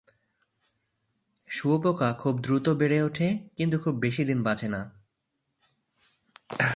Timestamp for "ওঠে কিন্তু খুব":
3.03-3.95